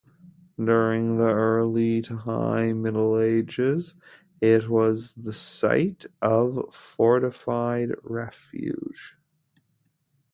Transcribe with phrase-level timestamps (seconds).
[0.57, 3.93] During the Early to High Middle Ages
[4.41, 9.15] it was the site of fortified refuge.